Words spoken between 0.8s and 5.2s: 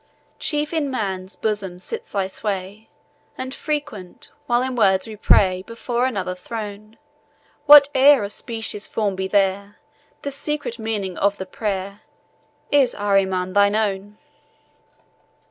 Man's bosom sits thy sway, And frequent, while in words we